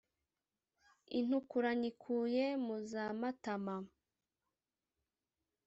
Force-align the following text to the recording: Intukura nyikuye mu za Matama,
Intukura 1.19 1.69
nyikuye 1.79 2.45
mu 2.65 2.75
za 2.89 3.05
Matama, 3.19 3.75